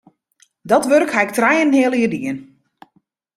Dat 0.71 0.83
wurk 0.91 1.11
haw 1.15 1.25
ik 1.27 1.33
trije 1.37 1.61
en 1.63 1.69
in 1.71 1.77
heal 1.77 1.93
jier 1.99 2.11
dien. 2.15 2.37